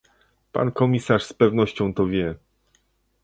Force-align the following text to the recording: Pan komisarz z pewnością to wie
Pan 0.51 0.71
komisarz 0.71 1.23
z 1.23 1.33
pewnością 1.33 1.93
to 1.93 2.07
wie 2.07 2.35